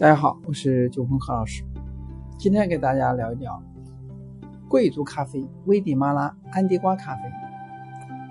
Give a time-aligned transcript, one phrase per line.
[0.00, 1.62] 大家好，我是九峰何老师。
[2.38, 3.62] 今天给大家聊一聊
[4.66, 7.20] 贵族咖啡——危地马拉安迪瓜咖啡。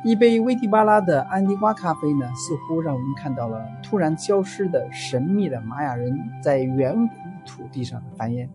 [0.03, 7.13] 一杯危地马拉的安迪瓜咖啡呢，似乎让我们看到了突然消失的神秘的玛雅人在远古
[7.45, 8.49] 土地上的繁衍。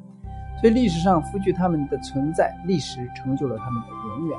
[0.61, 4.37] 所以历史上赋予他们的存在，历史成就了他们的永远。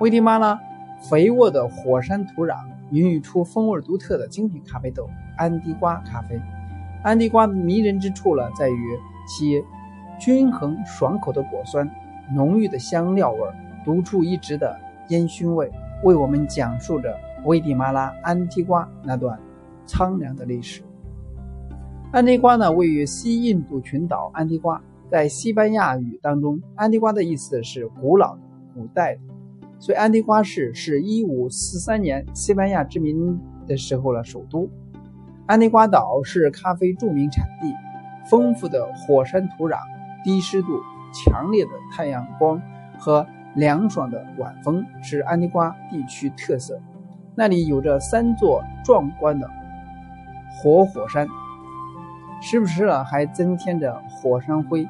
[0.00, 0.58] 危地马拉
[0.98, 2.56] 肥沃的火山土壤
[2.90, 6.40] 孕育出风味独特的精品咖啡豆——安迪瓜咖啡。
[7.02, 9.62] 安迪瓜的迷人之处呢，在于其
[10.18, 11.88] 均衡爽口的果酸、
[12.34, 13.40] 浓郁的香料味、
[13.84, 14.76] 独树一帜的
[15.08, 15.70] 烟熏味，
[16.02, 19.38] 为我们讲述着危地马拉安提瓜那段
[19.86, 20.82] 苍凉的历史。
[22.10, 24.30] 安提瓜呢，位于西印度群岛。
[24.34, 28.42] 安提瓜在西班牙语当中，安提瓜的意思是古老的、
[28.74, 29.20] 古代的，
[29.78, 34.68] 所以安提瓜市是一五四三年西班牙殖民的时候的首都。
[35.48, 37.74] 安提瓜岛是咖啡著名产地，
[38.28, 39.78] 丰富的火山土壤、
[40.22, 40.68] 低湿度、
[41.10, 42.60] 强烈的太阳光
[42.98, 46.78] 和凉爽的晚风是安提瓜地区特色。
[47.34, 49.48] 那里有着三座壮观的
[50.50, 51.26] 活火山，
[52.42, 54.86] 时不时呢还增添着火山灰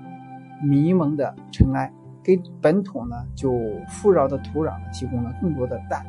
[0.61, 6.05] 迷蒙的尘埃，给本土呢就富饶的土壤提供了更多的氮。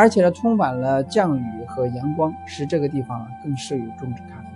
[0.00, 4.46] 而且呢，充满了降雨和阳光，使这个地方更适于种植咖啡。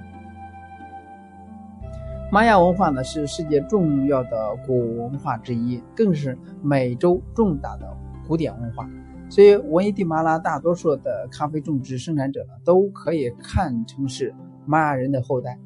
[2.33, 7.87] 玛雅文化呢是世界重要的古文化之一，更是美洲重大的
[8.27, 8.89] 古典文化。
[9.29, 14.35] 所以，危地马拉大多数的咖啡种植生产者呢，都可以看成是
[14.65, 15.59] 玛雅人的后代。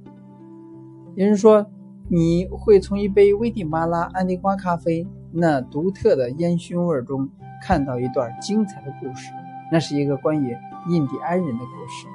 [1.15, 1.65] 有人说，
[2.09, 7.29] 你会从一杯危地马拉安迪瓜咖啡那独特的烟熏味中
[7.63, 9.33] 看到一段精彩的故事。
[9.71, 10.57] 那是一个关于
[10.89, 12.07] 印第安人的故事。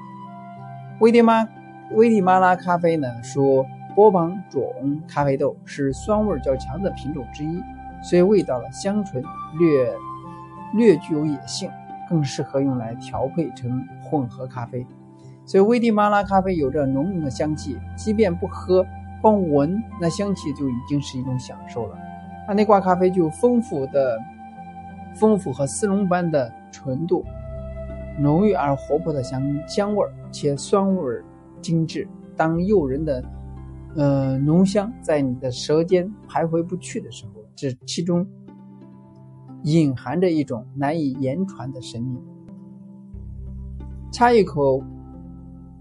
[0.99, 1.47] 危地马
[1.91, 3.65] 危地马拉咖啡呢，属
[3.95, 7.61] 波旁种咖啡豆，是酸味较强的品种之一，
[8.01, 9.23] 所以味道呢香醇，
[9.59, 9.93] 略
[10.73, 11.69] 略具有野性，
[12.09, 14.85] 更适合用来调配成混合咖啡。
[15.45, 18.85] 所以危地马拉咖啡有着浓浓的香气，即便不喝，
[19.21, 21.97] 光闻那香气就已经是一种享受了。
[22.47, 24.17] 安内瓜咖啡具有丰富的、
[25.13, 27.23] 丰富和丝绒般的纯度。
[28.19, 31.25] 浓郁而活泼的香香味儿，且酸味儿
[31.61, 32.07] 精致。
[32.35, 33.23] 当诱人的，
[33.95, 38.25] 呃浓香在你的舌尖徘徊不去的时候，这其中
[39.63, 42.19] 隐含着一种难以言传的神秘。
[44.11, 44.83] 插一口，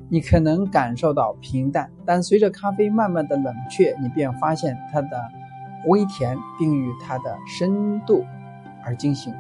[0.09, 5.09] 你可能感受到平淡，但随着咖啡慢慢的冷却，你便发现它的
[5.87, 8.25] 微甜，并与它的深度
[8.85, 9.35] 而惊醒。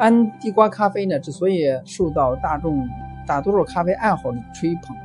[0.00, 2.88] 安地瓜咖啡呢，之所以受到大众
[3.26, 4.96] 大多数咖啡爱好者吹捧，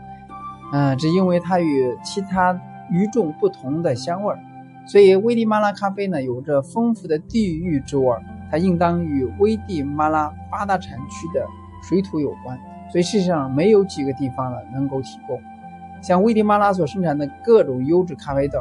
[0.72, 2.58] 嗯，只因为它与其他
[2.90, 4.40] 与众不同的香味儿。
[4.88, 11.46] 所以，危地马拉咖啡呢，有着丰富的地域之味儿，它应当与危地马拉八大产区的
[11.84, 12.58] 水土有关。
[12.90, 15.42] 所以，世界上没有几个地方呢能够提供
[16.02, 18.60] 像危地马拉所生产的各种优质咖啡豆。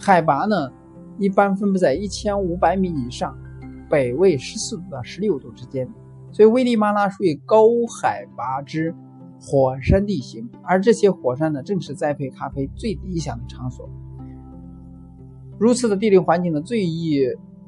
[0.00, 0.72] 海拔呢？
[1.18, 3.36] 一般分布在一千五百米以上，
[3.90, 5.88] 北纬十四度到十六度之间，
[6.30, 7.66] 所以危地马拉属于高
[8.00, 8.94] 海拔之
[9.40, 13.88] 火山地形，而这些火山呢，正是栽培咖啡最理想的场所。
[15.58, 17.20] 如此的地理环境呢，最易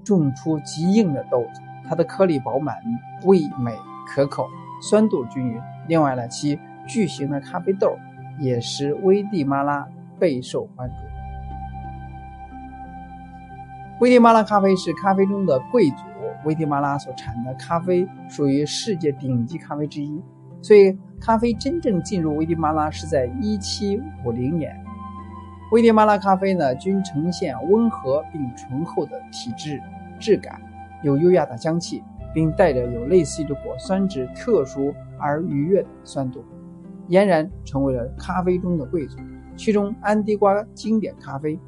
[0.05, 2.77] 种出极硬的豆子，它的颗粒饱满，
[3.25, 4.47] 味美可口，
[4.81, 5.61] 酸度均匀。
[5.88, 6.56] 另外呢，其
[6.87, 7.97] 巨型的咖啡豆
[8.38, 9.88] 也使危地马拉
[10.21, 11.09] 备受关注。
[14.00, 15.97] 危地马拉咖啡是咖啡中的贵族。
[16.47, 20.19] 危地马拉所产的咖啡属于世界顶级咖啡之一，
[20.62, 24.75] 所以咖啡真正进入危地马拉是在1750年。
[25.71, 29.78] 危地马拉咖啡呢，均呈现温和并醇厚的体质
[30.19, 30.59] 质感，
[31.03, 36.43] 有优雅的香气，并带着有类似于果酸质特殊而愉悦的酸度，
[37.11, 39.19] 俨然成为了咖啡中的贵族。
[39.56, 41.61] 其中，安迪瓜经典咖啡。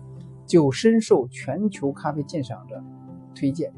[0.53, 2.85] 就深受全球咖啡鉴赏者
[3.35, 3.73] 推荐，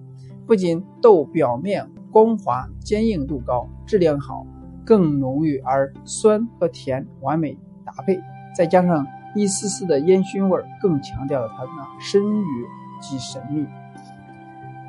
[0.45, 4.45] 不仅豆表面光滑、坚硬度高、质量好，
[4.85, 8.21] 更浓郁而酸和甜完美搭配，
[8.57, 9.07] 再加上
[9.37, 12.67] 一丝丝的烟熏味，更强调了它的深郁
[13.01, 13.65] 及神秘。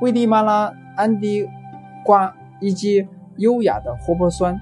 [0.02, 1.48] 危地马拉安迪
[2.04, 3.08] 瓜以及
[3.38, 4.60] 优雅的活泼酸、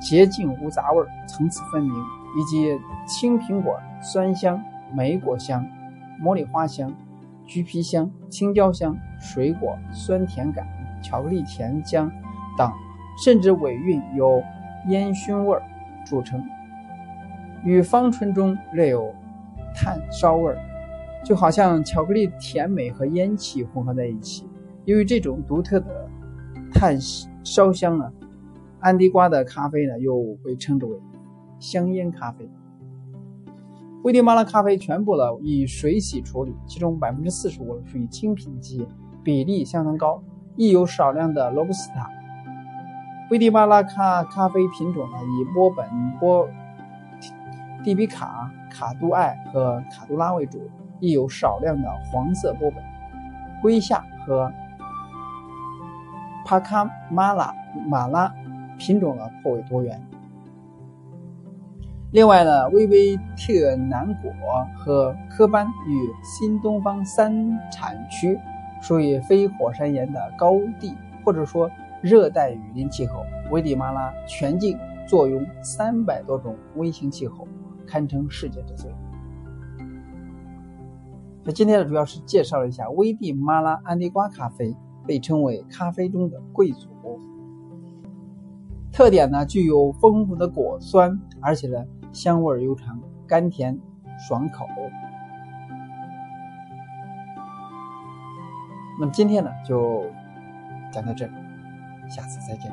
[0.00, 2.76] 洁净无杂味、层次分明，以及
[3.06, 4.60] 青苹果酸香、
[4.92, 5.64] 莓果香。
[6.24, 6.90] 茉莉花香、
[7.44, 10.66] 橘皮香、青椒香、水果酸甜感、
[11.02, 12.10] 巧克力甜香
[12.56, 12.72] 等，
[13.22, 14.42] 甚至尾韵有
[14.88, 15.58] 烟熏味
[16.06, 16.42] 著称，
[17.62, 19.14] 与芳醇中略有
[19.74, 20.58] 炭烧味儿，
[21.22, 24.48] 就好像巧克力甜美和烟气混合在一起。
[24.86, 26.08] 由于这种独特的
[26.72, 26.98] 炭
[27.42, 28.10] 烧香呢，
[28.80, 30.98] 安迪瓜的咖啡呢又被称之为
[31.58, 32.48] 香烟咖啡。
[34.04, 38.86] 危地马拉咖啡全部呢以水洗处理，其中百分之四十五属于精品级，
[39.22, 40.22] 比例相当高，
[40.56, 42.10] 亦有少量的罗布斯塔。
[43.30, 45.88] 危地马拉咖咖啡品种呢以波本、
[46.20, 46.46] 波
[47.82, 50.60] 蒂比卡、卡杜艾和卡杜拉为主，
[51.00, 52.84] 亦有少量的黄色波本、
[53.62, 54.52] 圭夏和
[56.44, 57.54] 帕卡马拉
[57.88, 58.30] 马拉
[58.76, 59.98] 品种呢颇为多元。
[62.14, 64.32] 另外呢，威威特南果
[64.76, 67.34] 和科班与新东方三
[67.72, 68.38] 产区
[68.80, 70.94] 属于非火山岩的高地，
[71.24, 71.68] 或者说
[72.00, 73.24] 热带雨林气候。
[73.50, 74.78] 危地马拉全境
[75.08, 77.48] 坐拥三百多种微型气候，
[77.84, 78.88] 堪称世界之最。
[81.42, 84.72] 那今天呢，主要是介绍了一下危地马拉安迪瓜咖啡，
[85.04, 86.86] 被称为咖啡中的贵族。
[88.92, 91.84] 特点呢，具有丰富的果酸，而且呢。
[92.14, 93.78] 香味悠长，甘甜
[94.18, 94.64] 爽口。
[99.00, 100.06] 那么今天呢，就
[100.92, 101.32] 讲到这里，
[102.08, 102.72] 下次再见。